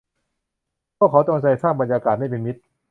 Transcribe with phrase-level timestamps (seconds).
[0.97, 2.61] พวกเขาจงใจสร้างบรรยากาศไม่เป็นมิตร